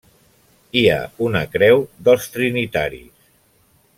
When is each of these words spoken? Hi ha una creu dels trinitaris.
Hi 0.79 0.81
ha 0.93 1.01
una 1.25 1.43
creu 1.57 1.85
dels 2.09 2.27
trinitaris. 2.37 3.25